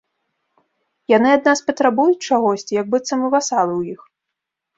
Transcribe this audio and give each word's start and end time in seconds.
Яны 1.13 1.29
ад 1.39 1.43
нас 1.49 1.59
патрабуюць 1.67 2.17
чагосьці, 2.27 2.73
як 2.81 2.89
быццам 2.95 3.17
мы 3.27 3.31
васалы 3.37 3.73
ў 3.79 3.95
іх. 3.95 4.01